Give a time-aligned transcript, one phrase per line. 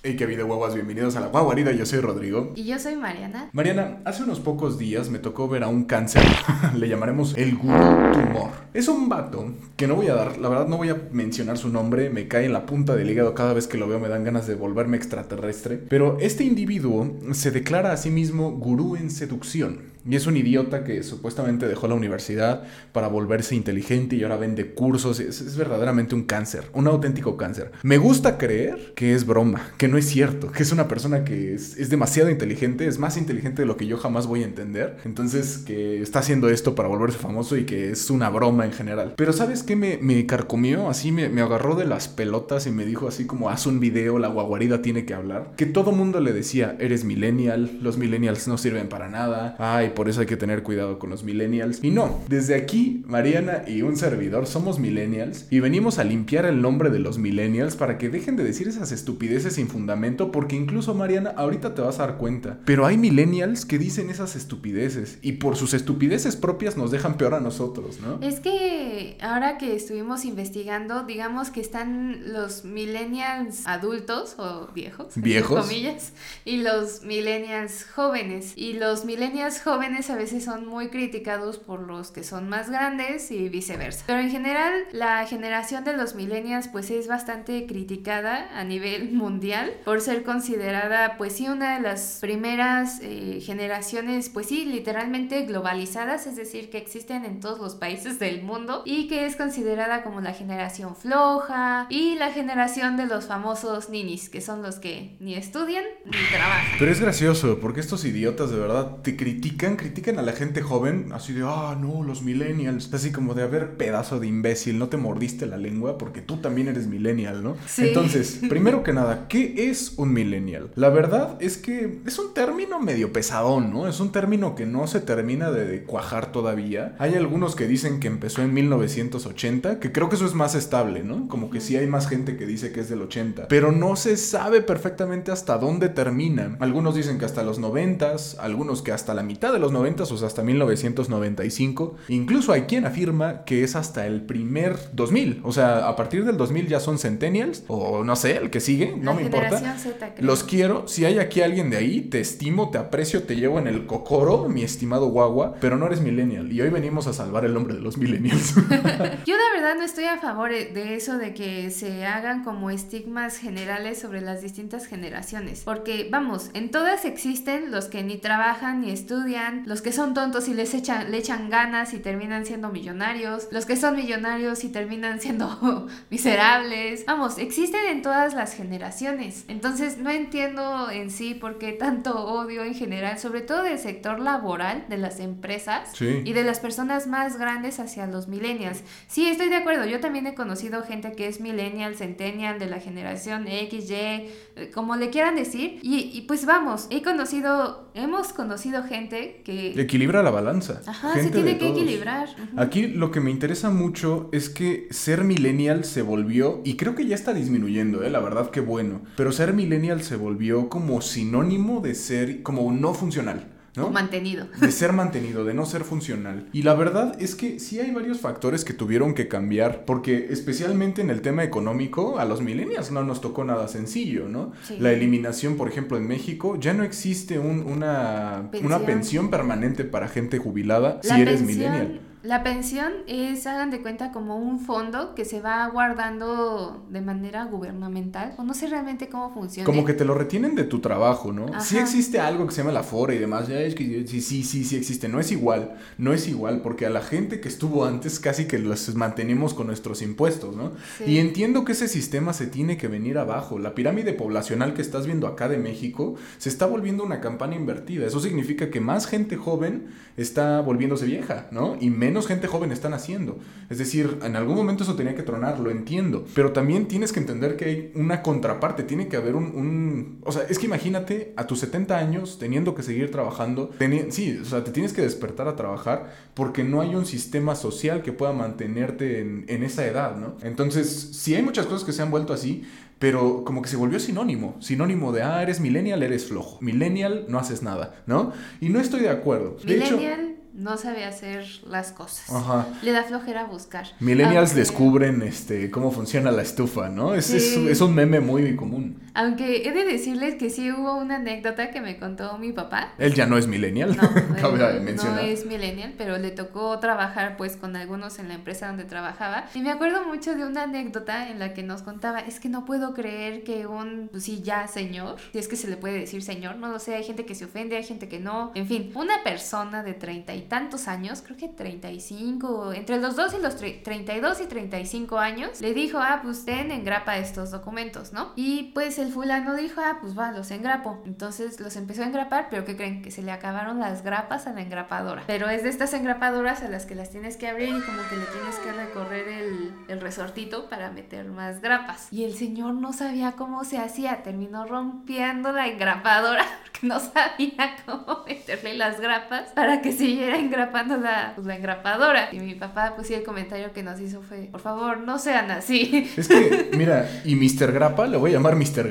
[0.00, 2.52] Hey, qué video guaguas, bienvenidos a la guaguarida, yo soy Rodrigo.
[2.54, 3.48] Y yo soy Mariana.
[3.52, 6.22] Mariana, hace unos pocos días me tocó ver a un cáncer,
[6.76, 8.50] le llamaremos el gurú tumor.
[8.74, 11.68] Es un vato que no voy a dar, la verdad no voy a mencionar su
[11.70, 14.22] nombre, me cae en la punta del hígado cada vez que lo veo, me dan
[14.22, 15.78] ganas de volverme extraterrestre.
[15.78, 19.97] Pero este individuo se declara a sí mismo gurú en seducción.
[20.08, 24.72] Y es un idiota que supuestamente dejó la universidad para volverse inteligente y ahora vende
[24.72, 25.20] cursos.
[25.20, 27.72] Es, verdaderamente un cáncer, un auténtico cáncer.
[27.82, 31.54] Me gusta creer que es broma, que no es cierto, que es una persona que
[31.54, 34.96] es, demasiado inteligente, es más inteligente de lo que yo jamás voy a entender.
[35.04, 39.14] Entonces, que está haciendo esto para volverse famoso y que es una broma en general.
[39.16, 40.88] Pero ¿sabes qué me, me carcomió?
[40.88, 44.18] Así me, me agarró de las pelotas y me dijo así como, haz un video,
[44.18, 45.52] la guaguarida tiene que hablar.
[45.56, 49.54] Que todo mundo le decía, eres millennial, los millennials no sirven para nada.
[49.58, 51.82] Ay, por eso hay que tener cuidado con los millennials.
[51.82, 56.62] Y no, desde aquí, Mariana y un servidor somos millennials y venimos a limpiar el
[56.62, 60.94] nombre de los millennials para que dejen de decir esas estupideces sin fundamento, porque incluso,
[60.94, 62.60] Mariana, ahorita te vas a dar cuenta.
[62.64, 67.34] Pero hay millennials que dicen esas estupideces y por sus estupideces propias nos dejan peor
[67.34, 68.24] a nosotros, ¿no?
[68.24, 75.66] Es que ahora que estuvimos investigando, digamos que están los millennials adultos o viejos, viejos,
[75.66, 76.12] comillas,
[76.44, 78.52] y los millennials jóvenes.
[78.56, 83.30] Y los millennials jóvenes a veces son muy criticados por los que son más grandes
[83.30, 84.04] y viceversa.
[84.06, 89.72] Pero en general, la generación de los millennials pues es bastante criticada a nivel mundial
[89.84, 96.26] por ser considerada pues sí una de las primeras eh, generaciones pues sí literalmente globalizadas,
[96.26, 100.20] es decir, que existen en todos los países del mundo y que es considerada como
[100.20, 105.34] la generación floja y la generación de los famosos ninis, que son los que ni
[105.34, 106.76] estudian ni trabajan.
[106.78, 111.10] Pero es gracioso porque estos idiotas de verdad te critican critican a la gente joven,
[111.12, 112.92] así de, ah, no, los millennials.
[112.92, 116.38] Así como de, a ver, pedazo de imbécil, no te mordiste la lengua porque tú
[116.38, 117.56] también eres millennial, ¿no?
[117.78, 120.70] Entonces, primero que nada, ¿qué es un millennial?
[120.74, 123.88] La verdad es que es un término medio pesadón, ¿no?
[123.88, 126.96] Es un término que no se termina de, cuajar todavía.
[126.98, 128.52] Hay algunos que dicen que empezó en
[128.98, 131.28] 1980, que creo que eso es más estable, ¿no?
[131.28, 134.16] Como que sí hay más gente que dice que es del 80, pero no se
[134.16, 136.56] sabe perfectamente hasta dónde termina.
[136.60, 140.26] Algunos dicen que hasta los 90, algunos que hasta la mitad de los 90 o
[140.26, 141.96] hasta 1995.
[142.08, 145.40] Incluso hay quien afirma que es hasta el primer 2000.
[145.44, 148.96] O sea, a partir del 2000 ya son centennials o no sé, el que sigue,
[148.96, 149.76] no me importa.
[150.18, 150.88] Los quiero.
[150.88, 154.48] Si hay aquí alguien de ahí, te estimo, te aprecio, te llevo en el cocoro,
[154.48, 156.50] mi estimado guagua, pero no eres millennial.
[156.52, 158.54] Y hoy venimos a salvar el nombre de los millennials.
[159.26, 163.38] Yo de verdad no estoy a favor de eso de que se hagan como estigmas
[163.38, 165.62] generales sobre las distintas generaciones.
[165.64, 170.48] Porque, vamos, en todas existen los que ni trabajan ni estudian, los que son tontos
[170.48, 174.68] y les echan, le echan ganas y terminan siendo millonarios, los que son millonarios y
[174.68, 177.04] terminan siendo miserables.
[177.06, 179.44] Vamos, existen en todas las generaciones.
[179.48, 184.20] Entonces no entiendo en sí por qué tanto odio en general, sobre todo del sector
[184.20, 188.77] laboral de las empresas y de las personas más grandes hacia los millennials.
[189.06, 189.84] Sí, estoy de acuerdo.
[189.86, 194.30] Yo también he conocido gente que es millennial, centennial, de la generación X, Y, eh,
[194.72, 195.78] como le quieran decir.
[195.82, 199.42] Y, y pues vamos, he conocido, hemos conocido gente
[199.78, 200.82] Equilibra la balanza.
[200.86, 202.28] Ajá, se tiene que equilibrar.
[202.56, 207.06] Aquí lo que me interesa mucho es que ser millennial se volvió, y creo que
[207.06, 208.10] ya está disminuyendo, ¿eh?
[208.10, 212.94] la verdad que bueno, pero ser millennial se volvió como sinónimo de ser como no
[212.94, 213.57] funcional.
[213.78, 213.90] ¿No?
[213.90, 214.46] mantenido.
[214.60, 216.48] De ser mantenido, de no ser funcional.
[216.52, 221.00] Y la verdad es que sí hay varios factores que tuvieron que cambiar, porque especialmente
[221.00, 224.52] en el tema económico, a los millennials no nos tocó nada sencillo, ¿no?
[224.78, 228.72] La eliminación, por ejemplo, en México, ya no existe una, pensión.
[228.72, 232.00] una pensión permanente para gente jubilada si eres millennial.
[232.22, 237.44] La pensión es, hagan de cuenta, como un fondo que se va guardando de manera
[237.44, 238.34] gubernamental.
[238.38, 239.64] O no sé realmente cómo funciona.
[239.64, 241.60] Como que te lo retienen de tu trabajo, ¿no?
[241.60, 243.46] Sí existe algo que se llama la FORA y demás.
[243.46, 245.08] Ya es que sí, sí, sí, sí existe.
[245.08, 245.76] No es igual.
[245.96, 249.68] No es igual porque a la gente que estuvo antes casi que los mantenemos con
[249.68, 250.72] nuestros impuestos, ¿no?
[251.06, 253.58] Y entiendo que ese sistema se tiene que venir abajo.
[253.58, 258.06] La pirámide poblacional que estás viendo acá de México se está volviendo una campana invertida.
[258.06, 259.86] Eso significa que más gente joven
[260.16, 261.76] está volviéndose vieja, ¿no?
[261.80, 263.38] Y menos gente joven están haciendo.
[263.70, 266.24] Es decir, en algún momento eso tenía que tronar, lo entiendo.
[266.34, 270.20] Pero también tienes que entender que hay una contraparte, tiene que haber un...
[270.24, 273.70] O sea, es que imagínate a tus 70 años teniendo que seguir trabajando.
[274.10, 278.02] sí, o sea, te tienes que despertar a trabajar porque no hay un sistema social
[278.02, 280.36] que pueda mantenerte en, esa edad, ¿no?
[280.42, 282.64] Entonces, sí hay muchas cosas que se han vuelto así,
[282.98, 287.38] pero como que se volvió sinónimo, sinónimo de, ah, eres millennial, eres flojo, millennial, no
[287.38, 288.32] haces nada, ¿no?
[288.60, 289.56] Y no estoy de acuerdo.
[289.64, 292.28] Millennial no sabe hacer las cosas.
[292.30, 292.66] Ajá.
[292.82, 293.86] Le da flojera buscar.
[294.00, 297.14] Millennials Aunque- descubren este cómo funciona la estufa, ¿no?
[297.14, 299.00] Es, es un meme muy común.
[299.18, 302.92] Aunque he de decirles que sí hubo una anécdota que me contó mi papá.
[302.98, 304.02] Él ya no es millennial, No,
[304.40, 305.24] cabe él no mencionar.
[305.24, 309.46] es millennial, pero le tocó trabajar pues con algunos en la empresa donde trabajaba.
[309.54, 312.64] Y me acuerdo mucho de una anécdota en la que nos contaba, es que no
[312.64, 316.22] puedo creer que un, pues sí, ya señor, si es que se le puede decir
[316.22, 318.52] señor, no lo sé, hay gente que se ofende, hay gente que no.
[318.54, 323.34] En fin, una persona de treinta y tantos años, creo que 35, entre los dos
[323.38, 328.12] y los tre- 32 y 35 años, le dijo, ah, pues ten, engrapa estos documentos,
[328.12, 328.32] ¿no?
[328.36, 331.02] Y pues el fulano dijo, ah, pues va, los engrapo.
[331.04, 333.02] Entonces los empezó a engrapar, pero ¿qué creen?
[333.02, 335.22] Que se le acabaron las grapas a la engrapadora.
[335.26, 338.16] Pero es de estas engrapadoras a las que las tienes que abrir y como que
[338.16, 342.08] le tienes que recorrer el, el resortito para meter más grapas.
[342.12, 347.76] Y el señor no sabía cómo se hacía, terminó rompiendo la engrapadora porque no sabía
[347.86, 352.28] cómo meterle las grapas para que siguiera engrapando la, pues, la engrapadora.
[352.32, 355.50] Y mi papá, pues sí, el comentario que nos hizo fue, por favor, no sean
[355.50, 356.10] así.
[356.16, 357.72] Es que, mira, y Mr.
[357.72, 358.88] Grappa, le voy a llamar Mr.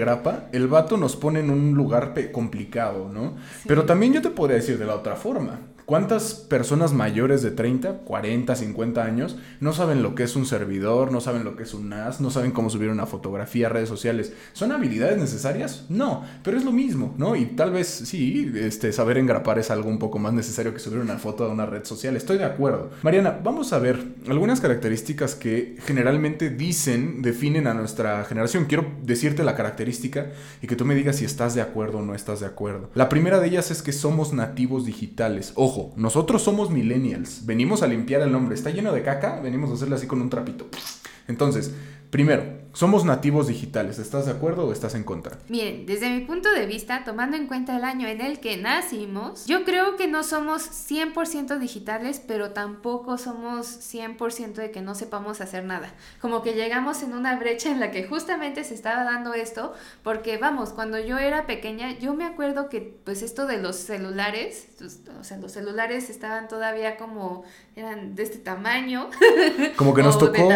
[0.52, 3.36] El vato nos pone en un lugar complicado, ¿no?
[3.62, 3.66] Sí.
[3.68, 5.60] Pero también yo te podría decir de la otra forma.
[5.88, 11.14] ¿Cuántas personas mayores de 30, 40, 50 años no saben lo que es un servidor,
[11.14, 13.88] no saben lo que es un NAS, no saben cómo subir una fotografía a redes
[13.88, 14.34] sociales?
[14.52, 15.86] ¿Son habilidades necesarias?
[15.88, 17.38] No, pero es lo mismo, ¿no?
[17.38, 21.00] Y tal vez sí, este, saber engrapar es algo un poco más necesario que subir
[21.00, 22.18] una foto a una red social.
[22.18, 22.90] Estoy de acuerdo.
[23.02, 28.66] Mariana, vamos a ver algunas características que generalmente dicen, definen a nuestra generación.
[28.66, 30.32] Quiero decirte la característica
[30.62, 32.90] y que tú me digas si estás de acuerdo o no estás de acuerdo.
[32.94, 35.54] La primera de ellas es que somos nativos digitales.
[35.56, 37.46] Ojo, nosotros somos millennials.
[37.46, 38.56] Venimos a limpiar el nombre.
[38.56, 40.68] Está lleno de caca, venimos a hacerle así con un trapito.
[41.28, 41.74] Entonces,
[42.10, 42.44] primero,
[42.78, 43.98] somos nativos digitales.
[43.98, 45.40] ¿Estás de acuerdo o estás en contra?
[45.50, 49.48] Miren, desde mi punto de vista, tomando en cuenta el año en el que nacimos,
[49.48, 55.42] yo creo que no somos 100% digitales, pero tampoco somos 100% de que no sepamos
[55.42, 55.92] hacer nada.
[56.22, 59.74] Como que llegamos en una brecha en la que justamente se estaba dando esto,
[60.04, 64.68] porque vamos, cuando yo era pequeña, yo me acuerdo que pues esto de los celulares,
[64.78, 67.44] pues, o sea, los celulares estaban todavía como,
[67.78, 69.10] eran de este tamaño.
[69.76, 70.50] Como que nos tocó...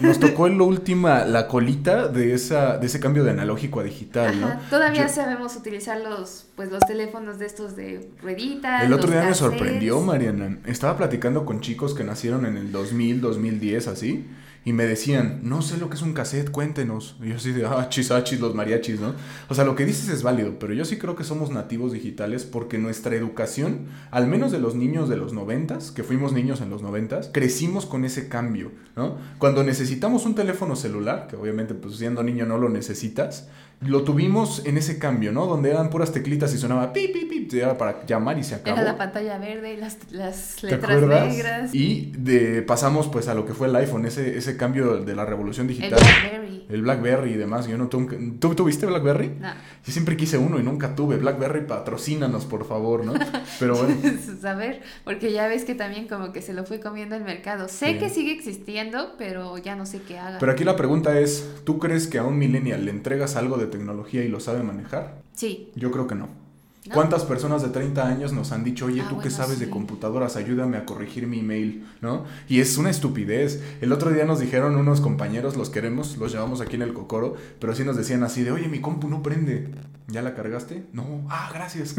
[0.00, 3.84] Nos tocó en lo última la colita de esa de ese cambio de analógico a
[3.84, 8.82] digital, Todavía Yo- sabemos utilizar los, pues, los teléfonos de estos de rueditas.
[8.82, 10.58] El otro día me sorprendió, Mariana.
[10.66, 14.26] Estaba platicando con chicos que nacieron en el 2000, 2010, así.
[14.66, 17.16] Y me decían, no sé lo que es un cassette, cuéntenos.
[17.22, 19.14] Y yo así de, ah, chis, ah, chis, los mariachis, ¿no?
[19.50, 22.44] O sea, lo que dices es válido, pero yo sí creo que somos nativos digitales
[22.44, 26.70] porque nuestra educación, al menos de los niños de los noventas, que fuimos niños en
[26.70, 29.18] los noventas, crecimos con ese cambio, ¿no?
[29.38, 33.48] Cuando necesitamos un teléfono celular, que obviamente pues siendo niño no lo necesitas,
[33.86, 35.46] lo tuvimos en ese cambio, ¿no?
[35.46, 38.76] Donde eran puras teclitas y sonaba pi, pi, pi, era para llamar y se acabó.
[38.80, 41.28] Era la pantalla verde y las, las ¿Te letras acuerdas?
[41.28, 41.74] negras.
[41.74, 45.24] Y de, pasamos pues a lo que fue el iPhone, ese, ese cambio de la
[45.24, 46.00] revolución El digital.
[46.00, 46.64] Blackberry.
[46.70, 47.66] El Blackberry y demás.
[47.66, 49.28] Yo no tuve, ¿Tú tuviste Blackberry?
[49.40, 49.48] No.
[49.84, 51.16] Yo siempre quise uno y nunca tuve.
[51.16, 53.12] Blackberry, patrocínanos, por favor, ¿no?
[53.60, 53.94] Pero bueno.
[54.40, 57.68] Saber, porque ya ves que también como que se lo fue comiendo el mercado.
[57.68, 57.98] Sé Sí.
[57.98, 60.38] que sigue existiendo, pero ya no sé qué haga.
[60.38, 63.66] Pero aquí la pregunta es, ¿tú crees que a un millennial le entregas algo de
[63.76, 65.22] tecnología y lo sabe manejar?
[65.34, 65.70] Sí.
[65.74, 66.43] Yo creo que no.
[66.86, 66.94] ¿No?
[66.94, 70.36] ¿Cuántas personas de 30 años nos han dicho, oye, Ah, tú bueno, sabes de computadoras,
[70.36, 72.24] ayúdame a corregir mi email, ¿no?
[72.48, 73.62] Y es una estupidez.
[73.80, 77.34] El otro día nos dijeron unos compañeros, los queremos, los llevamos aquí en el Cocoro,
[77.58, 79.68] pero sí nos decían así de, oye, mi compu no prende.
[80.06, 80.84] ¿Ya la cargaste?
[80.92, 81.26] No.
[81.30, 81.94] Ah, gracias.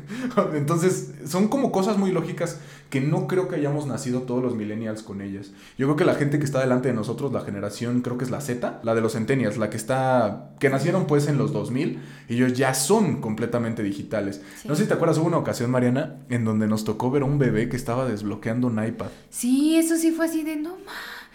[0.54, 2.58] Entonces, son como cosas muy lógicas
[2.90, 5.52] que no creo que hayamos nacido todos los millennials con ellas.
[5.78, 8.30] Yo creo que la gente que está delante de nosotros, la generación, creo que es
[8.30, 12.00] la Z, la de los centennials, la que está, que nacieron pues en los 2000,
[12.28, 14.17] ellos ya son completamente digitales.
[14.60, 14.68] Sí.
[14.68, 17.24] No sé si te acuerdas, hubo una ocasión, Mariana, en donde nos tocó ver a
[17.26, 19.08] un bebé que estaba desbloqueando un iPad.
[19.30, 20.92] Sí, eso sí fue así de no ma.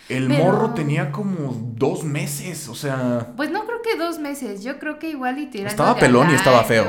[0.10, 3.34] El Pero- morro tenía como dos meses, o sea...
[3.38, 6.34] Pues no creo que dos meses, yo creo que igual y tirando Estaba pelón y
[6.36, 6.84] estaba feo.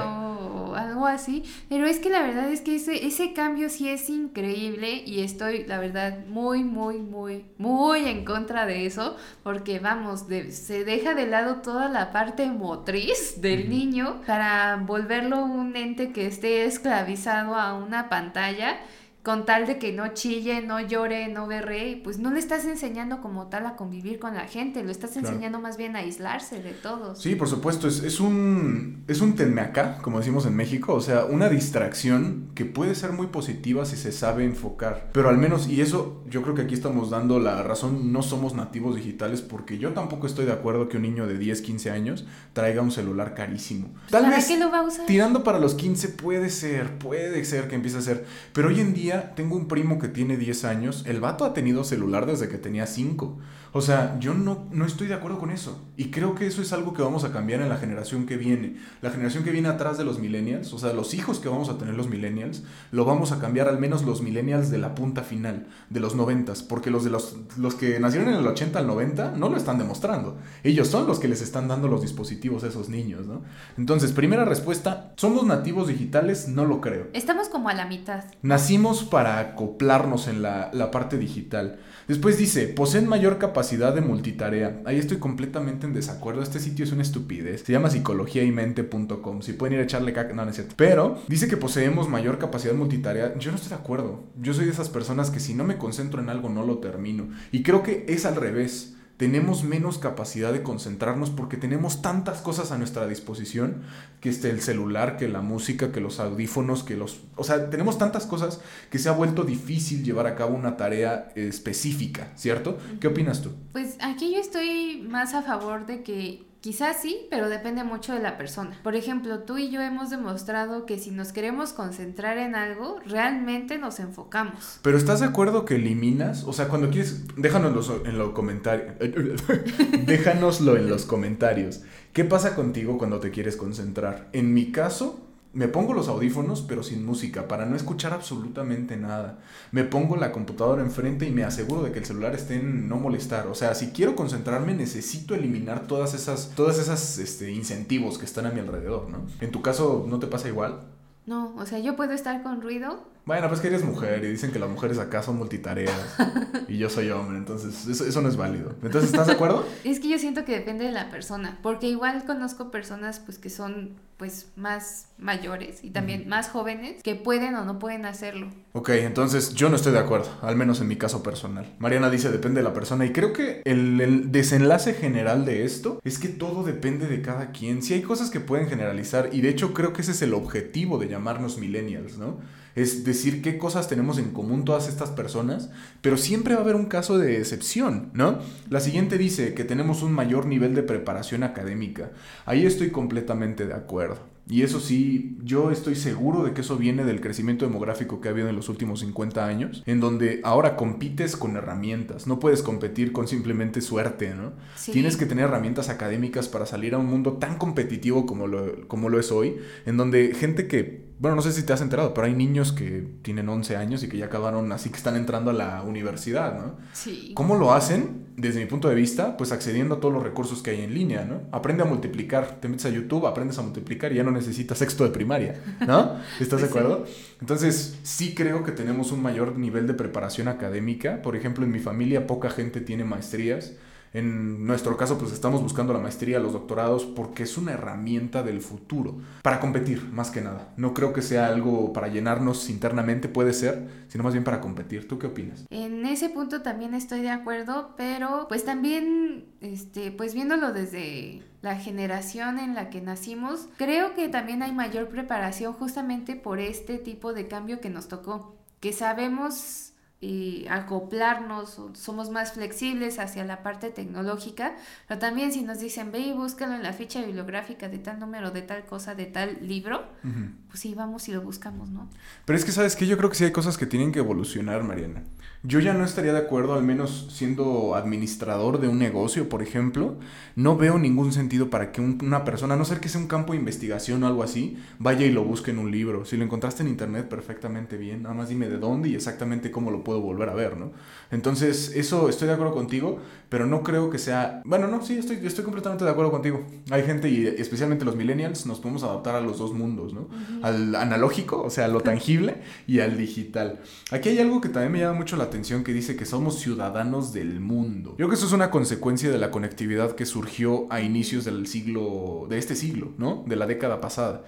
[0.95, 5.03] Algo así, pero es que la verdad es que ese, ese cambio sí es increíble
[5.05, 10.53] y estoy, la verdad, muy, muy, muy, muy en contra de eso, porque vamos, de-
[10.53, 16.27] se deja de lado toda la parte motriz del niño para volverlo un ente que
[16.27, 18.79] esté esclavizado a una pantalla
[19.25, 23.21] con tal de que no chille, no llore, no berre, pues no le estás enseñando
[23.23, 25.29] como tal a convivir con la gente, lo estás Claro.
[25.29, 27.21] enseñando más bien a aislarse de todos.
[27.21, 31.01] Sí, por supuesto, es, es un es un tenme acá, como decimos en México, o
[31.01, 35.09] sea, una distracción que puede ser muy positiva si se sabe enfocar.
[35.13, 38.55] Pero al menos, y eso yo creo que aquí estamos dando la razón, no somos
[38.55, 42.27] nativos digitales, porque yo tampoco estoy de acuerdo que un niño de 10, 15 años
[42.53, 43.89] traiga un celular carísimo.
[44.11, 45.07] Tal ¿Para vez qué lo va a usar?
[45.07, 48.93] tirando para los 15 puede ser, puede ser que empiece a ser, pero hoy en
[48.95, 52.59] día tengo un primo que tiene 10 años, el vato ha tenido celular desde que
[52.59, 53.39] tenía 5.
[53.77, 55.83] O sea, yo no, no estoy de acuerdo con eso.
[55.97, 58.77] Y creo que eso es algo que vamos a cambiar en la generación que viene.
[59.03, 61.77] La generación que viene atrás de los millennials, o sea, los hijos que vamos a
[61.77, 62.63] tener los millennials,
[62.93, 66.53] lo vamos a cambiar al menos los millennials de la punta final, de los 90,
[66.69, 69.77] porque los de los, los que nacieron en el 80 al 90 no lo están
[69.79, 70.39] demostrando.
[70.63, 73.43] Ellos son los que les están dando los dispositivos a esos niños, ¿no?
[73.77, 76.47] Entonces, primera respuesta, ¿somos nativos digitales?
[76.47, 77.09] No lo creo.
[77.13, 78.23] Estamos como a la mitad.
[78.41, 81.81] Nacimos para acoplarnos en la, la parte digital.
[82.07, 84.81] Después dice, poseen mayor capacidad de multitarea.
[84.85, 86.43] Ahí estoy completamente en desacuerdo.
[86.43, 87.63] Este sitio es una estupidez.
[87.63, 89.43] Se llama psicologiaymente.com.
[89.43, 90.75] Si pueden ir a echarle caca, no, no es cierto.
[90.77, 93.37] Pero dice que poseemos mayor capacidad multitarea.
[93.39, 94.25] Yo no estoy de acuerdo.
[94.41, 97.29] Yo soy de esas personas que si no me concentro en algo no lo termino.
[97.53, 102.73] Y creo que es al revés tenemos menos capacidad de concentrarnos porque tenemos tantas cosas
[102.73, 103.83] a nuestra disposición,
[104.21, 107.21] que este, el celular, que la música, que los audífonos, que los...
[107.37, 111.31] O sea, tenemos tantas cosas que se ha vuelto difícil llevar a cabo una tarea
[111.37, 112.79] específica, ¿cierto?
[113.01, 113.53] ¿Qué opinas tú?
[113.73, 118.21] Pues aquí yo estoy más a favor de que Quizás sí, pero depende mucho de
[118.21, 118.81] la persona.
[118.83, 123.77] Por ejemplo, tú y yo hemos demostrado que si nos queremos concentrar en algo, realmente
[123.77, 124.79] nos enfocamos.
[124.81, 126.45] Pero ¿estás de acuerdo que eliminas?
[126.45, 128.95] O sea, cuando quieres, déjanoslo en los comentarios.
[130.07, 131.83] déjanoslo en los comentarios.
[132.15, 134.31] ¿Qué pasa contigo cuando te quieres concentrar?
[134.33, 135.24] En mi caso,
[135.55, 139.39] me pongo los audífonos pero sin música para no escuchar absolutamente nada.
[139.73, 142.97] Me pongo la computadora enfrente y me aseguro de que el celular esté en no
[142.97, 143.47] molestar.
[143.47, 148.47] O sea, si quiero concentrarme necesito eliminar todas esas, todas esas este, incentivos que están
[148.47, 149.19] a mi alrededor, ¿no?
[149.41, 150.81] ¿En tu caso no te pasa igual?
[151.27, 153.03] No, o sea, yo puedo estar con ruido.
[153.25, 155.97] Bueno, pues que eres mujer y dicen que las mujeres acá son multitareas
[156.69, 158.75] y yo soy hombre, entonces eso, eso no es válido.
[158.83, 159.65] Entonces, ¿estás de acuerdo?
[159.85, 163.49] es que yo siento que depende de la persona, porque igual conozco personas pues que
[163.49, 168.49] son pues más mayores y también más jóvenes que pueden o no pueden hacerlo.
[168.73, 171.75] Ok, entonces yo no estoy de acuerdo, al menos en mi caso personal.
[171.79, 176.01] Mariana dice depende de la persona y creo que el, el, desenlace general de esto
[176.05, 177.83] es que todo depende de cada quien.
[177.83, 180.99] Si hay cosas que pueden generalizar y de hecho creo que ese es el objetivo
[180.99, 182.39] de llamarnos millennials, ¿no?
[182.75, 186.77] Es decir qué cosas tenemos en común todas estas personas, pero siempre va a haber
[186.77, 188.41] un caso de excepción, ¿no?
[188.69, 192.11] La siguiente dice que tenemos un mayor nivel de preparación académica.
[192.47, 194.34] Ahí estoy completamente de acuerdo.
[194.47, 198.33] Y eso sí, yo estoy seguro de que eso viene del crecimiento demográfico que ha
[198.33, 203.13] habido en los últimos 50 años, en donde ahora compites con herramientas, no puedes competir
[203.13, 204.53] con simplemente suerte, ¿no?
[204.77, 204.93] Sí.
[204.93, 209.09] Tienes que tener herramientas académicas para salir a un mundo tan competitivo como lo, como
[209.09, 212.27] lo es hoy, en donde gente que bueno, no sé si te has enterado, pero
[212.27, 215.55] hay niños que tienen 11 años y que ya acabaron, así que están entrando a
[215.55, 216.77] la universidad, ¿no?
[216.93, 217.33] Sí.
[217.35, 218.25] ¿Cómo lo hacen?
[218.37, 221.25] Desde mi punto de vista, pues accediendo a todos los recursos que hay en línea,
[221.25, 221.43] ¿no?
[221.53, 225.05] Aprende a multiplicar, te metes a YouTube, aprendes a multiplicar y ya no necesitas sexto
[225.05, 226.19] de primaria, ¿no?
[226.41, 227.07] ¿Estás de acuerdo?
[227.41, 231.23] Entonces, sí creo que tenemos un mayor nivel de preparación académica.
[231.23, 233.73] Por ejemplo, en mi familia poca gente tiene maestrías.
[234.15, 238.61] En nuestro caso, pues estamos buscando la maestría, los doctorados, porque es una herramienta del
[238.61, 240.73] futuro, para competir, más que nada.
[240.77, 245.09] No creo que sea algo para llenarnos internamente, puede ser, sino más bien para competir.
[245.09, 245.67] ¿Tú qué opinas?
[245.69, 251.77] En ese punto también estoy de acuerdo, pero pues también, este, pues viéndolo desde la
[251.77, 257.33] generación en la que nacimos, creo que también hay mayor preparación justamente por este tipo
[257.33, 259.94] de cambio que nos tocó, que sabemos
[260.25, 264.75] y acoplarnos, somos más flexibles hacia la parte tecnológica,
[265.07, 268.51] pero también si nos dicen, ve y búscalo en la ficha bibliográfica de tal número,
[268.51, 270.51] de tal cosa, de tal libro, uh -huh.
[270.69, 272.09] pues sí, vamos y lo buscamos, ¿no?
[272.47, 274.83] Pero es que, ¿sabes que Yo creo que sí hay cosas que tienen que evolucionar,
[274.83, 275.23] Mariana.
[275.63, 280.17] Yo ya no estaría de acuerdo, al menos siendo administrador de un negocio, por ejemplo,
[280.57, 283.29] no veo ningún sentido para que un, una persona, a no ser que sea un
[283.29, 286.25] campo de investigación o algo así, vaya y lo busque en un libro.
[286.25, 289.91] Si lo encontraste en internet, perfectamente bien, nada más dime de dónde y exactamente cómo
[289.91, 290.93] lo puedo volver a ver, ¿no?
[291.31, 293.19] Entonces, eso estoy de acuerdo contigo,
[293.49, 294.63] pero no creo que sea...
[294.65, 296.65] Bueno, no, sí, estoy, estoy completamente de acuerdo contigo.
[296.91, 300.23] Hay gente, y especialmente los millennials, nos podemos adaptar a los dos mundos, ¿no?
[300.23, 300.65] Uh -huh.
[300.65, 303.81] Al analógico, o sea, a lo tangible, y al digital.
[304.11, 307.33] Aquí hay algo que también me llama mucho la atención que dice que somos ciudadanos
[307.33, 308.11] del mundo.
[308.11, 311.67] Yo creo que eso es una consecuencia de la conectividad que surgió a inicios del
[311.67, 313.45] siglo, de este siglo, ¿no?
[313.47, 314.45] De la década pasada.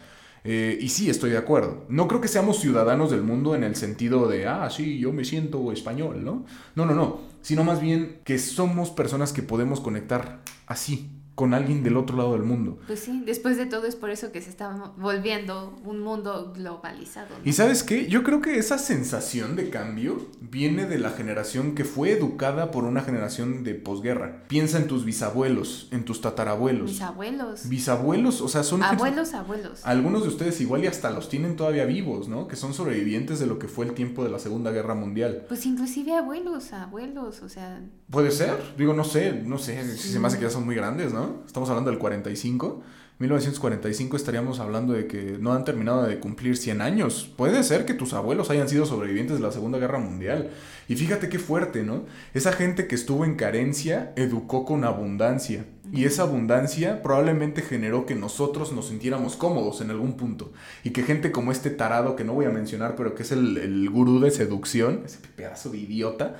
[0.48, 1.84] Eh, y sí, estoy de acuerdo.
[1.88, 5.24] No creo que seamos ciudadanos del mundo en el sentido de, ah, sí, yo me
[5.24, 6.46] siento español, ¿no?
[6.76, 7.20] No, no, no.
[7.42, 12.32] Sino más bien que somos personas que podemos conectar así, con alguien del otro lado
[12.32, 12.78] del mundo.
[12.86, 17.28] Pues sí, después de todo es por eso que se está volviendo un mundo globalizado.
[17.44, 21.84] Y sabes qué, yo creo que esa sensación de cambio viene de la generación que
[21.84, 24.44] fue educada por una generación de posguerra.
[24.48, 26.92] Piensa en tus bisabuelos, en tus tatarabuelos.
[26.92, 27.68] Bisabuelos.
[27.68, 28.82] Bisabuelos, o sea, son...
[28.82, 29.84] Abuelos, abuelos.
[29.84, 32.48] Algunos de ustedes igual y hasta los tienen todavía vivos, ¿no?
[32.48, 35.44] Que son sobrevivientes de lo que fue el tiempo de la Segunda Guerra Mundial.
[35.48, 37.82] Pues inclusive abuelos, abuelos, o sea...
[38.08, 40.76] Puede ser, digo, no sé, no sé, si se me hace que ya son muy
[40.76, 41.25] grandes, ¿no?
[41.46, 42.82] Estamos hablando del 45.
[43.18, 47.32] 1945 estaríamos hablando de que no han terminado de cumplir 100 años.
[47.34, 50.50] Puede ser que tus abuelos hayan sido sobrevivientes de la Segunda Guerra Mundial.
[50.86, 52.04] Y fíjate qué fuerte, ¿no?
[52.34, 55.64] Esa gente que estuvo en carencia educó con abundancia.
[55.92, 60.52] Y esa abundancia probablemente generó que nosotros nos sintiéramos cómodos en algún punto.
[60.84, 63.56] Y que gente como este tarado, que no voy a mencionar, pero que es el,
[63.56, 66.36] el gurú de seducción, ese pedazo de idiota,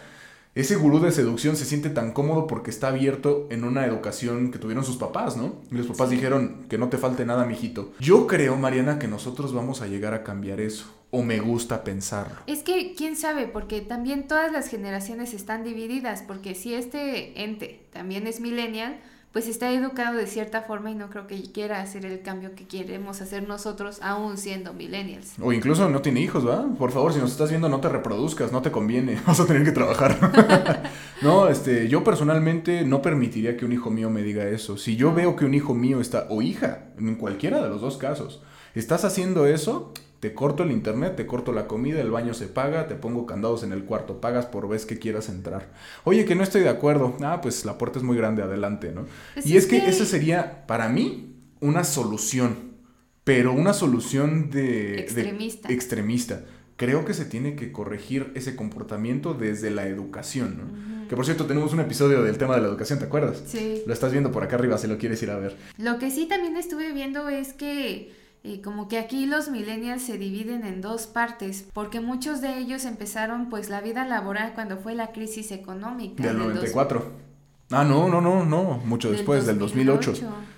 [0.57, 4.59] ese gurú de seducción se siente tan cómodo porque está abierto en una educación que
[4.59, 5.57] tuvieron sus papás, ¿no?
[5.71, 7.93] Y los papás dijeron que no te falte nada, mijito.
[8.01, 10.87] Yo creo, Mariana, que nosotros vamos a llegar a cambiar eso.
[11.11, 12.37] O me gusta pensarlo.
[12.47, 17.87] Es que, quién sabe, porque también todas las generaciones están divididas, porque si este ente
[17.93, 18.99] también es millennial,
[19.37, 22.67] pues está educado de cierta forma y no creo que quiera hacer el cambio que
[22.67, 25.35] queremos hacer nosotros aún siendo millennials.
[25.43, 26.65] O incluso no tiene hijos, ¿va?
[26.79, 29.63] Por favor, si nos estás viendo, no te reproduzcas, no te conviene, vas a tener
[29.63, 30.91] que trabajar.
[31.21, 34.79] no, este, yo personalmente no permitiría que un hijo mío me diga eso.
[34.79, 37.99] Si yo veo que un hijo mío está, o hija, en cualquiera de los dos
[37.99, 38.43] casos,
[38.75, 42.87] estás haciendo eso, te corto el internet, te corto la comida, el baño se paga,
[42.87, 45.69] te pongo candados en el cuarto, pagas por vez que quieras entrar.
[46.05, 47.17] Oye, que no estoy de acuerdo.
[47.23, 49.07] Ah, pues la puerta es muy grande, adelante, ¿no?
[49.35, 52.77] Pues y es, que, esa sería, para mí, una solución.
[53.25, 55.01] Pero una solución de...
[55.01, 55.73] Extremista.
[55.73, 56.45] extremista.
[56.77, 61.09] Creo que se tiene que corregir ese comportamiento desde la educación, ¿no?
[61.09, 63.43] Que por cierto, tenemos un episodio del tema de la educación, ¿te acuerdas?
[63.47, 63.83] Sí.
[63.87, 65.57] Lo estás viendo por acá arriba si lo quieres ir a ver.
[65.79, 68.13] Lo que sí también estuve viendo es que
[68.47, 72.85] y como que aquí los millennials se dividen en dos partes, porque muchos de ellos
[72.85, 76.23] empezaron pues la vida laboral cuando fue la crisis económica.
[76.23, 77.27] Del 94.
[77.71, 80.13] Ah, no, no, no, no, mucho después, del 2008.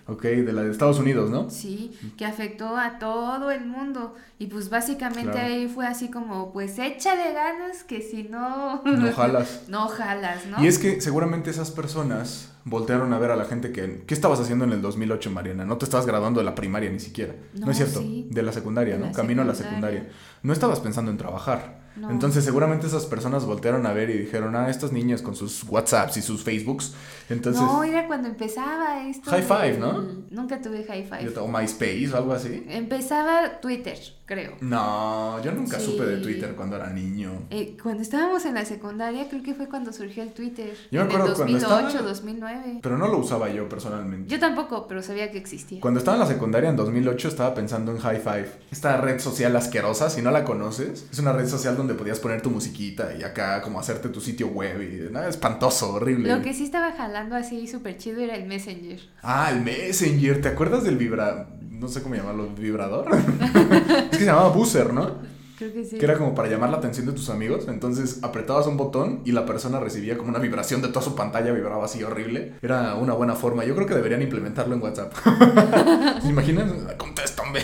[0.08, 1.50] Ok, de la de Estados Unidos, ¿no?
[1.50, 4.14] Sí, que afectó a todo el mundo.
[4.38, 8.82] Y pues básicamente ahí fue así como, pues échale ganas que si no...
[8.84, 9.64] No jalas.
[9.68, 10.62] no jalas, ¿no?
[10.62, 14.04] Y es que seguramente esas personas voltearon a ver a la gente que...
[14.06, 15.66] ¿Qué estabas haciendo en el 2008, Mariana?
[15.66, 17.34] No te estabas graduando de la primaria ni siquiera.
[17.54, 18.02] No, es cierto.
[18.02, 19.12] De la secundaria, ¿no?
[19.12, 20.08] Camino a la secundaria.
[20.42, 21.87] No estabas pensando en trabajar.
[22.10, 26.16] Entonces seguramente esas personas voltearon a ver y dijeron, ah, estos niños con sus WhatsApps
[26.16, 26.94] y sus Facebooks.
[27.28, 27.62] Entonces...
[27.62, 29.30] No, era cuando empezaba esto.
[29.30, 30.02] High Five, ¿no?
[30.30, 31.38] Nunca tuve High Five.
[31.38, 32.64] O MySpace o algo así.
[32.68, 33.98] Empezaba Twitter
[34.28, 34.52] creo.
[34.60, 37.46] No, yo nunca supe de Twitter cuando era niño.
[37.50, 40.76] Eh, cuando estábamos en la secundaria, creo que fue cuando surgió el Twitter.
[40.90, 42.80] Yo me acuerdo en 2008, 2009.
[42.82, 44.28] Pero no lo usaba yo personalmente.
[44.30, 45.80] Yo tampoco, pero sabía que existía.
[45.80, 48.50] Cuando estaba en la secundaria en 2008 estaba pensando en High Five.
[48.70, 52.42] Esta red social asquerosa, si no la conoces, es una red social donde podías poner
[52.42, 56.28] tu musiquita y acá como hacerte tu sitio web y nada, espantoso, horrible.
[56.28, 59.00] Lo que sí estaba jalando así súper chido era el Messenger.
[59.22, 63.08] Ah, el Messenger, ¿te acuerdas del vibra no sé cómo llamarlo, vibrador.
[63.14, 65.38] es que se llamaba buzzer, ¿no?
[65.58, 65.98] Creo que sí.
[65.98, 67.66] Que era como para llamar la atención de tus amigos.
[67.66, 71.52] Entonces apretabas un botón y la persona recibía como una vibración de toda su pantalla,
[71.52, 72.54] vibraba así horrible.
[72.62, 73.64] Era una buena forma.
[73.64, 75.12] Yo creo que deberían implementarlo en WhatsApp.
[76.22, 76.72] ¿Se imaginan?
[76.96, 77.60] Contéstame.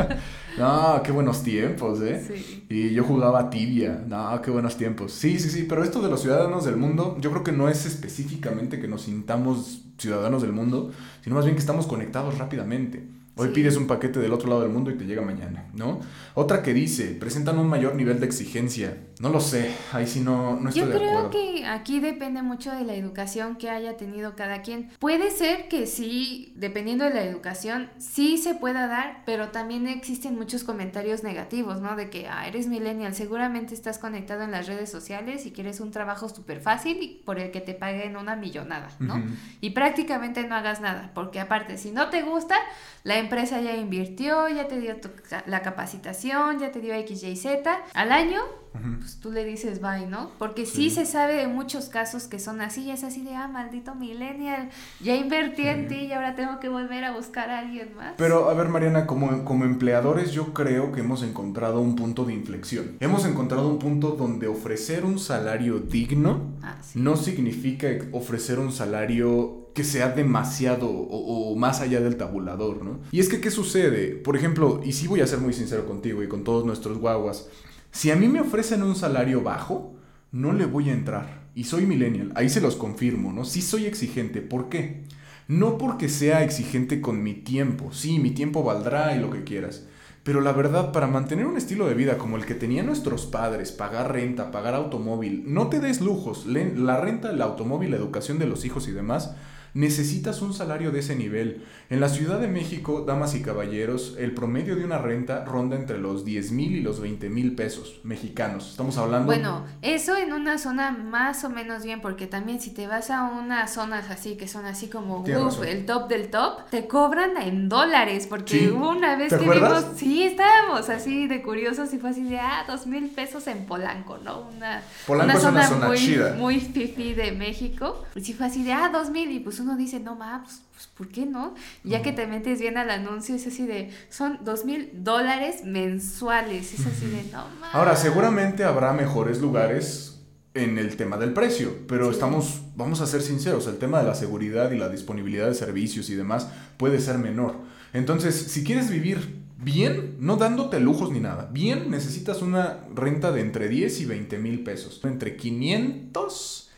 [0.58, 2.22] no, qué buenos tiempos, ¿eh?
[2.26, 2.66] Sí.
[2.68, 4.04] Y yo jugaba tibia.
[4.06, 5.12] No, qué buenos tiempos.
[5.12, 5.64] Sí, sí, sí.
[5.66, 9.02] Pero esto de los ciudadanos del mundo, yo creo que no es específicamente que nos
[9.02, 10.90] sintamos ciudadanos del mundo,
[11.22, 13.19] sino más bien que estamos conectados rápidamente.
[13.40, 16.00] Hoy pides un paquete del otro lado del mundo y te llega mañana, ¿no?
[16.34, 18.98] Otra que dice, presentan un mayor nivel de exigencia.
[19.20, 21.24] No lo sé, ahí sí no, no estoy Yo de acuerdo.
[21.24, 24.88] Yo creo que aquí depende mucho de la educación que haya tenido cada quien.
[24.98, 30.36] Puede ser que sí, dependiendo de la educación, sí se pueda dar, pero también existen
[30.36, 31.96] muchos comentarios negativos, ¿no?
[31.96, 35.90] De que, ah, eres millennial, seguramente estás conectado en las redes sociales y quieres un
[35.90, 39.22] trabajo súper fácil y por el que te paguen una millonada, ¿no?
[39.60, 42.56] Y prácticamente no hagas nada, porque aparte, si no te gusta,
[43.04, 44.96] la empresa ya invirtió, ya te dio
[45.44, 47.70] la capacitación, ya te dio X, Y, Z.
[47.92, 48.40] Al año
[48.72, 50.30] pues tú le dices bye, ¿no?
[50.38, 50.90] Porque sí.
[50.90, 55.16] se sabe de muchos casos que son así, es así de, ah, maldito millennial, ya
[55.16, 58.14] invertí en ti y ahora tengo que volver a buscar a alguien más.
[58.16, 62.34] Pero, a ver, Mariana, como, como empleadores yo creo que hemos encontrado un punto de
[62.34, 62.96] inflexión.
[63.00, 69.60] Hemos encontrado un punto donde ofrecer un salario digno ah, no significa ofrecer un salario
[69.74, 72.98] que sea demasiado o, o, más allá del tabulador, ¿no?
[73.12, 74.16] Y es que, ¿qué sucede?
[74.16, 77.48] Por ejemplo, y sí voy a ser muy sincero contigo y con todos nuestros guaguas,
[77.90, 79.94] si a mí me ofrecen un salario bajo,
[80.32, 81.40] no le voy a entrar.
[81.54, 83.44] Y soy millennial, ahí se los confirmo, ¿no?
[83.44, 84.40] Sí soy exigente.
[84.40, 85.04] ¿Por qué?
[85.48, 89.86] No porque sea exigente con mi tiempo, sí, mi tiempo valdrá y lo que quieras.
[90.22, 93.72] Pero la verdad, para mantener un estilo de vida como el que tenían nuestros padres,
[93.72, 98.46] pagar renta, pagar automóvil, no te des lujos, la renta, el automóvil, la educación de
[98.46, 99.34] los hijos y demás,
[99.74, 101.64] necesitas un salario de ese nivel.
[101.88, 105.98] En la Ciudad de México, damas y caballeros, el promedio de una renta ronda entre
[105.98, 108.70] los 10 mil y los 20 mil pesos mexicanos.
[108.70, 109.26] Estamos hablando...
[109.26, 113.24] Bueno, eso en una zona más o menos bien, porque también si te vas a
[113.24, 118.26] unas zonas así, que son así como el top del top, te cobran en dólares,
[118.28, 122.64] porque una vez que vimos, sí, estábamos así de curiosos y fue así de, ah,
[122.66, 124.48] dos mil pesos en Polanco, ¿no?
[124.56, 126.34] Una, Polanco una zona, una muy, chida.
[126.34, 128.04] muy fifi de México.
[128.14, 130.62] Y sí fue así de, ah, dos mil, y pues uno dice, no más, pues,
[130.72, 131.54] pues, ¿por qué no?
[131.84, 136.74] ya que te metes bien al anuncio, es así de, son dos mil dólares mensuales,
[136.74, 137.74] es así de, no más.
[137.74, 140.10] Ahora, seguramente habrá mejores lugares
[140.54, 144.14] en el tema del precio, pero estamos, vamos a ser sinceros, el tema de la
[144.14, 147.56] seguridad y la disponibilidad de servicios y demás puede ser menor.
[147.92, 153.42] Entonces, si quieres vivir bien, no dándote lujos ni nada, bien necesitas una renta de
[153.42, 156.69] entre 10 y 20 mil pesos, entre 500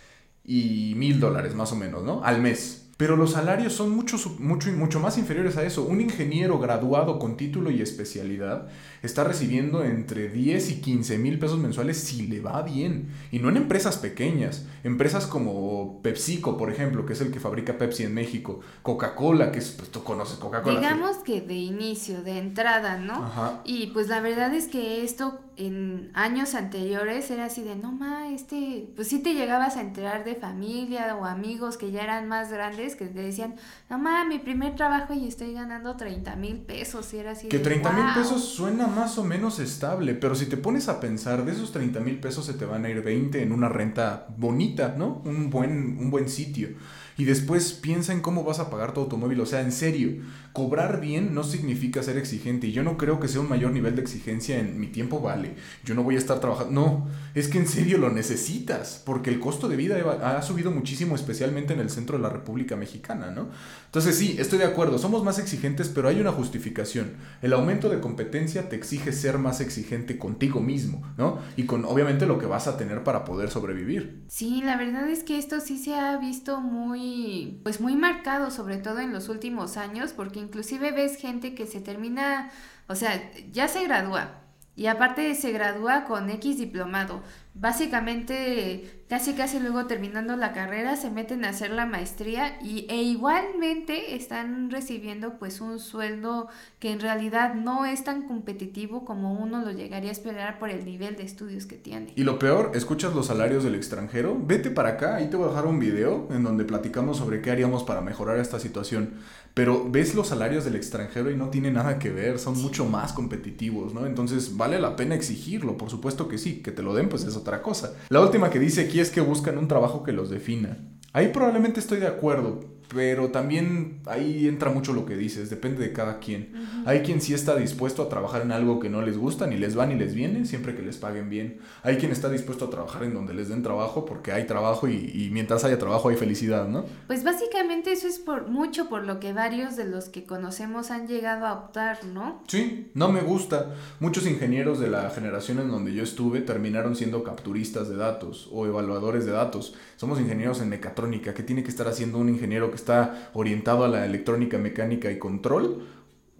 [0.44, 2.22] y mil dólares más o menos, ¿no?
[2.24, 2.88] Al mes.
[2.96, 5.82] Pero los salarios son mucho, mucho, mucho más inferiores a eso.
[5.82, 8.68] Un ingeniero graduado con título y especialidad
[9.02, 13.08] está recibiendo entre 10 y 15 mil pesos mensuales si le va bien.
[13.30, 14.66] Y no en empresas pequeñas.
[14.84, 18.60] Empresas como PepsiCo, por ejemplo, que es el que fabrica Pepsi en México.
[18.82, 20.78] Coca-Cola, que es, pues tú conoces Coca-Cola.
[20.78, 23.24] Digamos que de inicio, de entrada, ¿no?
[23.24, 23.60] Ajá.
[23.64, 28.28] Y pues la verdad es que esto en años anteriores era así de, no ma,
[28.30, 32.50] este, pues sí te llegabas a enterar de familia o amigos que ya eran más
[32.50, 33.56] grandes que te decían,
[33.90, 37.48] no ma, mi primer trabajo y estoy ganando 30 mil pesos y era así.
[37.48, 41.44] Que 30 mil pesos suena más o menos estable, pero si te pones a pensar,
[41.44, 44.94] de esos 30 mil pesos se te van a ir 20 en una renta bonita,
[44.96, 45.22] ¿no?
[45.24, 46.70] Un buen, un buen sitio
[47.16, 49.40] y después piensa en cómo vas a pagar tu automóvil.
[49.40, 52.66] O sea, en serio, cobrar bien no significa ser exigente.
[52.66, 55.54] Y yo no creo que sea un mayor nivel de exigencia en mi tiempo vale.
[55.84, 56.72] Yo no voy a estar trabajando.
[56.72, 59.02] No, es que en serio lo necesitas.
[59.04, 62.76] Porque el costo de vida ha subido muchísimo, especialmente en el centro de la República
[62.76, 63.48] Mexicana, ¿no?
[63.86, 64.98] Entonces sí, estoy de acuerdo.
[64.98, 67.12] Somos más exigentes, pero hay una justificación.
[67.40, 71.38] El aumento de competencia te exige ser más exigente contigo mismo, ¿no?
[71.56, 74.22] Y con obviamente lo que vas a tener para poder sobrevivir.
[74.28, 78.78] Sí, la verdad es que esto sí se ha visto muy pues muy marcado, sobre
[78.78, 82.50] todo en los últimos años, porque inclusive ves gente que se termina,
[82.88, 84.42] o sea, ya se gradúa
[84.74, 87.22] y aparte se gradúa con X diplomado.
[87.54, 93.02] Básicamente casi casi luego terminando la carrera se meten a hacer la maestría y, e
[93.02, 99.60] igualmente están recibiendo pues un sueldo que en realidad no es tan competitivo como uno
[99.60, 102.14] lo llegaría a esperar por el nivel de estudios que tiene.
[102.16, 105.50] Y lo peor, escuchas los salarios del extranjero, vete para acá, ahí te voy a
[105.50, 109.10] dejar un video en donde platicamos sobre qué haríamos para mejorar esta situación.
[109.54, 113.12] Pero ves los salarios del extranjero y no tiene nada que ver, son mucho más
[113.12, 114.06] competitivos, ¿no?
[114.06, 117.36] Entonces vale la pena exigirlo, por supuesto que sí, que te lo den pues es
[117.36, 117.94] otra cosa.
[118.08, 120.78] La última que dice aquí es que buscan un trabajo que los defina.
[121.12, 122.60] Ahí probablemente estoy de acuerdo,
[122.92, 126.52] pero también ahí entra mucho lo que dices, depende de cada quien.
[126.84, 129.78] Hay quien sí está dispuesto a trabajar en algo que no les gusta, ni les
[129.78, 131.58] va ni les viene, siempre que les paguen bien.
[131.82, 135.30] Hay quien está dispuesto a trabajar en donde les den trabajo porque hay trabajo y,
[135.32, 136.84] mientras haya trabajo hay felicidad, ¿no?
[137.06, 141.06] Pues básicamente eso es por mucho por lo que varios de los que conocemos han
[141.06, 142.42] llegado a optar, ¿no?
[142.48, 143.74] Sí, no me gusta.
[144.00, 148.66] Muchos ingenieros de la generación en donde yo estuve terminaron siendo capturistas de datos o
[148.66, 149.74] evaluadores de datos.
[149.96, 151.32] Somos ingenieros en mecatrónica.
[151.32, 155.18] ¿Qué tiene que estar haciendo un ingeniero que está orientado a la electrónica, mecánica y
[155.18, 155.86] control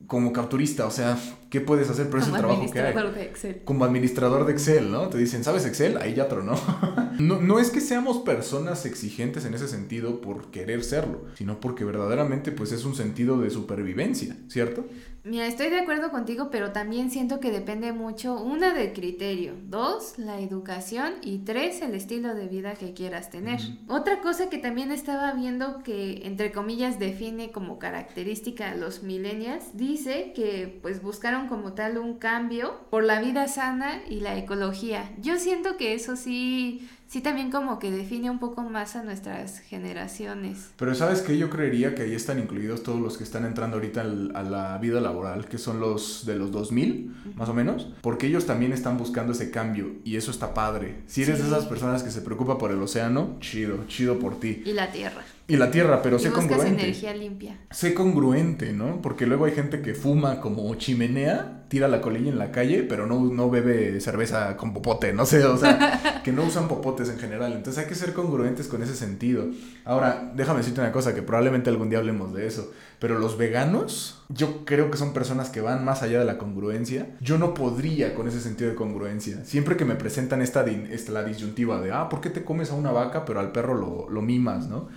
[0.07, 1.17] como capturista, o sea,
[1.53, 2.07] ¿qué puedes hacer?
[2.07, 2.95] Pero es el trabajo que hay.
[2.95, 3.61] De Excel.
[3.65, 5.09] Como administrador de Excel, ¿no?
[5.11, 5.99] Te dicen, ¿sabes Excel?
[5.99, 6.55] Ahí ya tronó.
[7.21, 11.85] no, no es que seamos personas exigentes en ese sentido por querer serlo, sino porque
[11.85, 14.87] verdaderamente pues es un sentido de supervivencia, ¿cierto?
[15.25, 20.19] Mira, estoy de acuerdo contigo, pero también siento que depende mucho, una, del criterio, dos,
[20.19, 23.61] la educación y tres, el estilo de vida que quieras tener.
[23.87, 29.77] Otra cosa que también estaba viendo que, entre comillas, define como característica a los millennials,
[29.77, 35.11] dice que pues buscaron como tal un cambio por la vida sana y la ecología.
[35.19, 39.59] Yo siento que eso sí sí también como que define un poco más a nuestras
[39.59, 40.70] generaciones.
[40.79, 44.01] Pero sabes que yo creería que ahí están incluidos todos los que están entrando ahorita
[44.01, 48.46] a la vida laboral, que son los de los 2000, más o menos, porque ellos
[48.46, 51.03] también están buscando ese cambio y eso está padre.
[51.07, 54.62] Si eres de esas personas que se preocupa por el océano, chido, chido por ti.
[54.64, 55.22] Y la tierra.
[55.48, 56.83] Y la tierra, pero sé congruente.
[56.83, 57.59] energía limpia.
[57.70, 59.03] Sé congruente, ¿no?
[59.03, 63.07] Porque luego hay gente que fuma como chimenea, tira la colilla en la calle, pero
[63.07, 67.09] no, no bebe cerveza con popote, no sé, o sea, que no usan popote deportes
[67.09, 67.55] en general.
[67.55, 69.47] Entonces hay que ser congruentes con ese sentido.
[69.87, 72.71] Ahora, déjame decirte una cosa, que probablemente algún día hablemos de eso.
[72.99, 77.07] Pero los veganos, yo creo que son personas que van más allá de la congruencia.
[77.23, 79.43] Yo no podría con ese sentido de congruencia.
[79.47, 82.75] Siempre que me presentan esta, esta la disyuntiva de, ah, ¿por qué te comes a
[82.75, 84.91] una vaca pero al perro lo, lo mimas, no?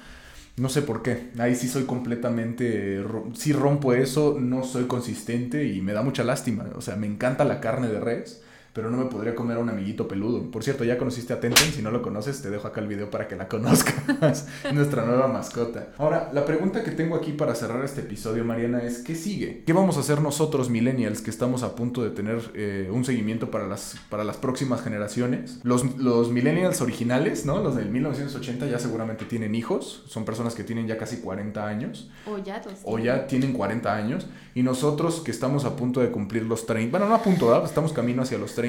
[0.58, 1.32] No sé por qué.
[1.38, 3.04] Ahí sí soy completamente.
[3.34, 6.70] Sí rompo eso, no soy consistente y me da mucha lástima.
[6.76, 8.42] O sea, me encanta la carne de res
[8.76, 10.52] pero no me podría comer a un amiguito peludo.
[10.52, 13.10] Por cierto, ya conociste a Tenten, si no lo conoces, te dejo acá el video
[13.10, 14.50] para que la conozcas.
[14.74, 15.94] Nuestra nueva mascota.
[15.98, 19.64] Ahora, la pregunta que tengo aquí para cerrar este episodio, Mariana, es ¿qué sigue?
[19.66, 23.50] ¿Qué vamos a hacer nosotros, millennials, que estamos a punto de tener eh, un seguimiento
[23.50, 25.62] para las, para las próximas generaciones?
[25.64, 27.64] Los, los millennials originales, ¿no?
[27.64, 32.12] Los del 1980 ya seguramente tienen hijos, son personas que tienen ya casi 40 años.
[32.26, 32.74] O ya dos.
[32.84, 34.28] O ya tienen 40 años.
[34.54, 37.64] Y nosotros que estamos a punto de cumplir los 30, bueno, no a punto, ¿verdad?
[37.64, 38.65] estamos camino hacia los 30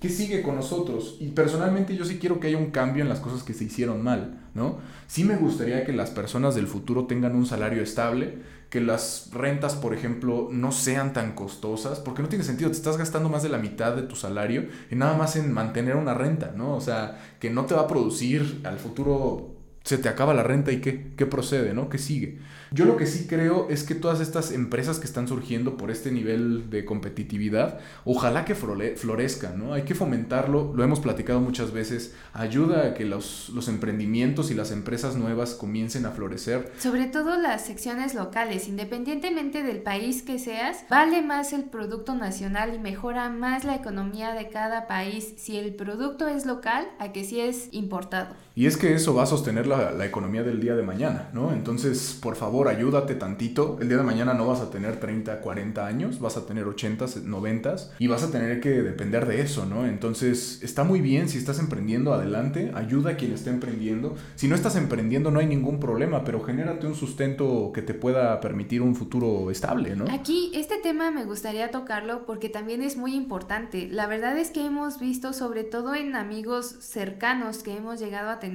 [0.00, 1.16] ¿qué sigue con nosotros?
[1.20, 4.02] Y personalmente yo sí quiero que haya un cambio en las cosas que se hicieron
[4.02, 4.78] mal, ¿no?
[5.06, 8.38] Sí me gustaría que las personas del futuro tengan un salario estable,
[8.70, 12.98] que las rentas, por ejemplo, no sean tan costosas, porque no tiene sentido, te estás
[12.98, 16.52] gastando más de la mitad de tu salario y nada más en mantener una renta,
[16.54, 16.74] ¿no?
[16.74, 19.54] O sea, que no te va a producir al futuro,
[19.88, 21.88] se te acaba la renta y qué, qué procede, ¿no?
[21.88, 22.36] ¿Qué sigue?
[22.70, 26.12] Yo lo que sí creo es que todas estas empresas que están surgiendo por este
[26.12, 29.72] nivel de competitividad, ojalá que florezcan, ¿no?
[29.72, 34.54] Hay que fomentarlo, lo hemos platicado muchas veces, ayuda a que los, los emprendimientos y
[34.54, 36.70] las empresas nuevas comiencen a florecer.
[36.78, 42.74] Sobre todo las secciones locales, independientemente del país que seas, vale más el producto nacional
[42.74, 47.24] y mejora más la economía de cada país si el producto es local a que
[47.24, 48.36] si es importado.
[48.58, 51.52] Y es que eso va a sostener la, la economía del día de mañana, ¿no?
[51.52, 53.78] Entonces, por favor, ayúdate tantito.
[53.80, 57.06] El día de mañana no vas a tener 30, 40 años, vas a tener 80,
[57.22, 59.86] 90 y vas a tener que depender de eso, ¿no?
[59.86, 64.16] Entonces, está muy bien si estás emprendiendo, adelante, ayuda a quien está emprendiendo.
[64.34, 68.40] Si no estás emprendiendo, no hay ningún problema, pero genérate un sustento que te pueda
[68.40, 70.06] permitir un futuro estable, ¿no?
[70.10, 73.86] Aquí, este tema me gustaría tocarlo porque también es muy importante.
[73.88, 78.40] La verdad es que hemos visto, sobre todo en amigos cercanos que hemos llegado a
[78.40, 78.47] tener,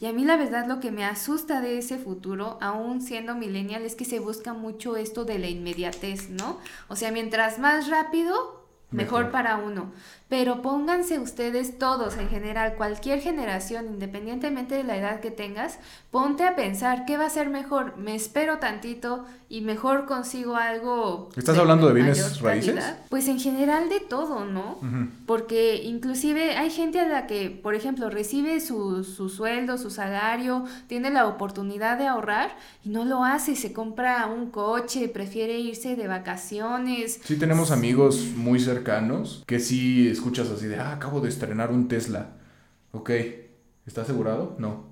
[0.00, 3.82] y a mí la verdad lo que me asusta de ese futuro, aún siendo millennial
[3.82, 6.58] es que se busca mucho esto de la inmediatez, ¿no?
[6.88, 9.92] O sea, mientras más rápido, mejor, para uno.
[10.28, 15.78] Pero pónganse ustedes todos en general, cualquier generación, independientemente de la edad que tengas,
[16.10, 17.96] ponte a pensar qué va a ser mejor.
[17.98, 21.28] Me espero tantito y mejor consigo algo.
[21.36, 22.82] ¿Estás hablando de bienes raíces?
[23.10, 24.78] Pues en general de todo, ¿no?
[25.26, 30.64] Porque inclusive hay gente a la que, por ejemplo, recibe su, su sueldo, su salario,
[30.86, 35.96] tiene la oportunidad de ahorrar y no lo hace, se compra un coche, prefiere irse
[35.96, 37.20] de vacaciones.
[37.24, 41.88] Sí tenemos amigos muy cercanos que sí escuchas así de, ah, acabo de estrenar un
[41.88, 42.30] Tesla.
[42.92, 43.10] Ok,
[43.86, 44.56] ¿está asegurado?
[44.58, 44.86] No.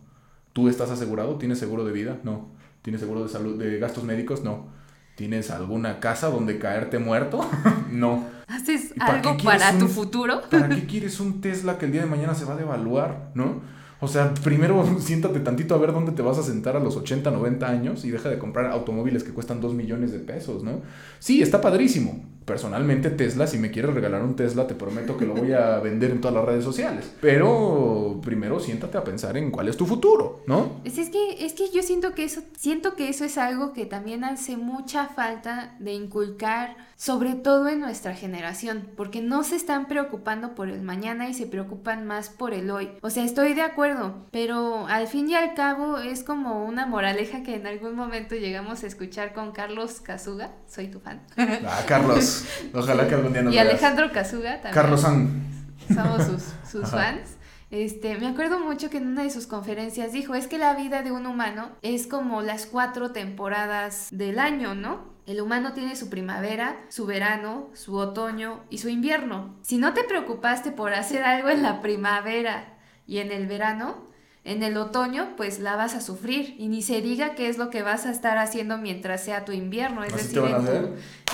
[0.53, 1.37] ¿Tú estás asegurado?
[1.39, 2.19] ¿Tienes seguro de vida?
[2.25, 2.51] No.
[2.83, 4.43] ¿Tienes seguro de salud, de gastos médicos?
[4.43, 4.67] No.
[5.15, 7.49] ¿Tienes alguna casa donde caerte muerto?
[7.91, 8.27] no.
[8.49, 10.43] ¿Haces algo para tu futuro?
[10.51, 13.31] ¿Para qué quieres un Tesla que el día de mañana se va a devaluar?
[13.35, 13.63] ¿No?
[14.01, 17.31] O sea, primero siéntate tantito a ver dónde te vas a sentar a los 80,
[17.31, 20.81] 90 años y deja de comprar automóviles que cuestan 2 millones de pesos, ¿no?
[21.19, 25.35] Sí, está padrísimo personalmente Tesla, si me quieres regalar un Tesla, te prometo que lo
[25.35, 27.11] voy a vender en todas las redes sociales.
[27.21, 30.81] Pero primero siéntate a pensar en cuál es tu futuro, ¿no?
[30.85, 33.87] Es, es, que, es que yo siento que eso, siento que eso es algo que
[33.87, 39.87] también hace mucha falta de inculcar, sobre todo en nuestra generación, porque no se están
[39.87, 42.91] preocupando por el mañana y se preocupan más por el hoy.
[43.03, 47.43] O sea, estoy de acuerdo, pero al fin y al cabo es como una moraleja
[47.43, 51.23] que en algún momento llegamos a escuchar con Carlos Casuga, soy tu fan.
[51.37, 52.32] Ah, Carlos.
[52.75, 54.75] Ojalá que algún día nos Y Alejandro Casuga también.
[54.75, 55.47] Carlos San.
[55.93, 57.37] Somos sus, fans.
[57.71, 61.03] Este, me acuerdo mucho que en una de sus conferencias dijo, es que la vida
[61.03, 65.11] de un humano es como las cuatro temporadas del año, ¿no?
[65.27, 69.57] El humano tiene su primavera, su verano, su otoño y su invierno.
[69.63, 74.12] Si no te preocupaste por hacer algo en la primavera y en el verano,
[74.45, 77.71] en el otoño pues la vas a sufrir y ni se diga qué es lo
[77.71, 80.73] que vas a estar haciendo mientras sea tu invierno, es decir, en tu,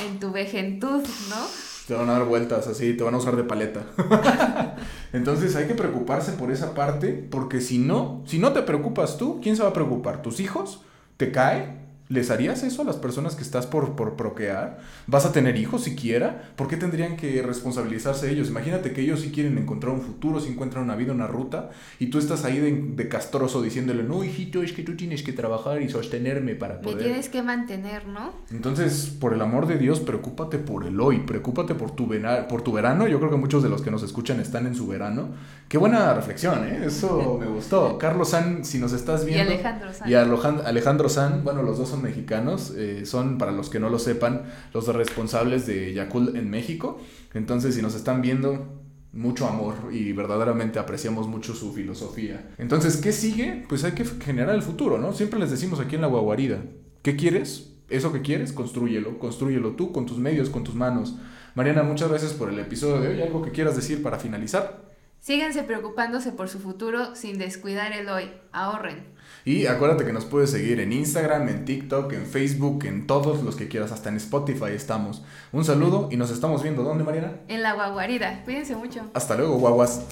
[0.05, 1.47] en tu vejentud, ¿no?
[1.87, 3.87] Te van a dar vueltas así, te van a usar de paleta.
[5.15, 9.41] Entonces hay que preocuparse por esa parte, porque si no, si no te preocupas tú,
[9.43, 10.21] ¿quién se va a preocupar?
[10.21, 10.83] ¿Tus hijos?
[11.17, 11.78] ¿Te cae?
[12.09, 14.79] ¿Les harías eso a las personas que estás por, por procrear?
[15.07, 16.51] ¿Vas a tener hijos siquiera?
[16.57, 18.49] ¿Por qué tendrían que responsabilizarse ellos?
[18.49, 21.69] Imagínate que ellos sí quieren encontrar un futuro, si encuentran una vida, una ruta,
[21.99, 25.83] y tú estás ahí de, castroso diciéndole, no, hijito, es que tú tienes que trabajar
[25.83, 26.97] y sostenerme para poder...
[26.97, 28.33] Me tienes que mantener, ¿no?
[28.51, 32.09] Entonces, por el amor de Dios, preocúpate por el hoy, preocúpate por tu,
[32.49, 33.07] por tu verano.
[33.07, 35.29] Yo creo que muchos de los que nos escuchan están en su verano.
[35.69, 36.85] Qué buena reflexión, ¿eh?
[36.87, 37.99] Eso me gustó.
[38.01, 39.45] Carlos San, si nos estás viendo...
[39.45, 40.09] Y Alejandro San.
[40.09, 44.45] Y Alejandro San, bueno, los dos mexicanos, eh, son, para los que no lo sepan,
[44.73, 47.01] los responsables de Yakult en México.
[47.35, 48.79] Entonces, si nos están viendo,
[49.13, 52.51] mucho amor y verdaderamente apreciamos mucho su filosofía.
[52.59, 53.65] Entonces, ¿qué sigue?
[53.69, 55.13] Pues hay que generar el futuro, ¿no?
[55.13, 56.63] Siempre les decimos aquí en la guaguarida,
[57.03, 57.75] ¿qué quieres?
[57.89, 61.17] Eso que quieres, construyelo, construyelo tú con tus medios, con tus manos.
[61.55, 63.23] Mariana, muchas gracias por el episodio de hoy.
[63.23, 64.89] ¿Algo que quieras decir para finalizar?
[65.21, 68.31] Síganse preocupándose por su futuro sin descuidar el hoy.
[68.53, 69.18] Ahorren.
[69.49, 73.57] Y acuérdate que nos puedes seguir en Instagram, en TikTok, en Facebook, en todos los
[73.57, 75.25] que quieras, hasta en Spotify estamos.
[75.53, 76.83] Un saludo y nos estamos viendo.
[76.83, 77.33] ¿Dónde, Mariana?
[77.49, 78.43] En la guaguarida.
[78.45, 79.07] Cuídense mucho.
[79.15, 80.03] Hasta luego, guaguas.